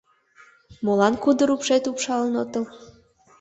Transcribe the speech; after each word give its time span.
Молан 0.85 1.13
кудыр 1.23 1.49
упшет 1.55 1.83
упшалын 1.91 2.35
отыл? 2.43 2.65